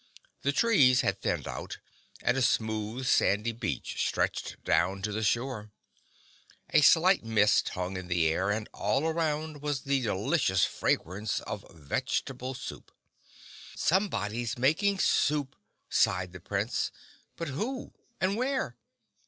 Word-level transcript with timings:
The 0.41 0.51
trees 0.51 1.01
had 1.01 1.21
thinned 1.21 1.47
out, 1.47 1.77
and 2.23 2.35
a 2.35 2.41
smooth, 2.41 3.05
sandy 3.05 3.51
beach 3.51 4.03
stretched 4.03 4.63
down 4.63 5.03
to 5.03 5.11
the 5.11 5.21
shore. 5.21 5.69
A 6.71 6.81
slight 6.81 7.23
mist 7.23 7.69
hung 7.77 7.95
in 7.97 8.07
the 8.07 8.25
air 8.25 8.49
and 8.49 8.67
all 8.73 9.05
around 9.05 9.61
was 9.61 9.81
the 9.81 10.01
delicious 10.01 10.65
fragrance 10.65 11.39
of 11.41 11.63
vegetable 11.69 12.55
soup. 12.55 12.91
"Somebody's 13.75 14.57
making 14.57 14.97
soup," 14.97 15.55
sighed 15.87 16.33
the 16.33 16.39
Prince, 16.39 16.89
"but 17.35 17.49
who, 17.49 17.93
and 18.19 18.35
where?" 18.35 18.77